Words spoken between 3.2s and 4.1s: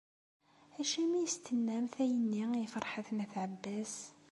At Ɛebbas?